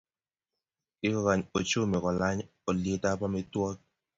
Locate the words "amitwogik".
3.27-3.79